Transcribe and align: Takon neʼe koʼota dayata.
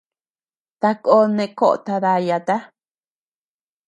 Takon 0.81 1.27
neʼe 1.37 1.53
koʼota 1.57 1.93
dayata. 2.03 2.55